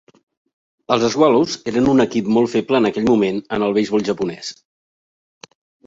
Els 0.95 1.05
Swallows 1.15 1.59
eren 1.73 1.91
un 1.93 2.03
equip 2.07 2.33
molt 2.39 2.53
feble 2.55 2.81
en 2.83 2.91
aquell 2.91 3.09
moment 3.13 3.41
en 3.59 3.69
el 3.71 3.79
beisbol 3.79 4.11
japonès. 4.13 4.53